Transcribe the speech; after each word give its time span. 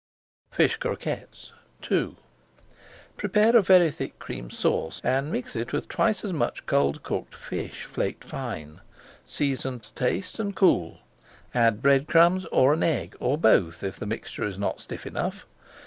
FISH 0.49 0.77
CROQUETTES 0.77 1.51
II 1.91 2.15
Prepare 3.17 3.55
a 3.55 3.61
very 3.61 3.91
thick 3.91 4.17
Cream 4.17 4.49
Sauce 4.49 4.99
and 5.03 5.31
mix 5.31 5.55
it 5.55 5.73
with 5.73 5.87
twice 5.87 6.25
as 6.25 6.33
much 6.33 6.65
cold 6.65 7.03
cooked 7.03 7.35
fish 7.35 7.83
flaked 7.83 8.23
fine. 8.23 8.81
Season 9.27 9.79
to 9.79 9.93
taste 9.93 10.39
and 10.39 10.55
cool. 10.55 10.97
Add 11.53 11.83
bread 11.83 12.07
crumbs 12.07 12.45
or 12.47 12.73
an 12.73 12.81
egg, 12.81 13.15
or 13.19 13.37
both, 13.37 13.83
if 13.83 13.97
the 13.97 14.07
mixture 14.07 14.43
is 14.43 14.57
not 14.57 14.81
stiff 14.81 15.05
enough. 15.05 15.45